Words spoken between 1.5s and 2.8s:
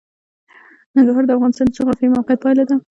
د جغرافیایي موقیعت پایله ده.